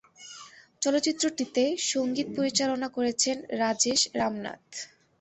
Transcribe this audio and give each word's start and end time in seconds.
চলচ্চিত্রটিতে 0.81 1.63
সঙ্গীত 1.91 2.27
পরিচালনা 2.37 2.87
করেছেন 2.89 3.37
রাজেশ 3.61 4.01
রামনাথ। 4.15 4.63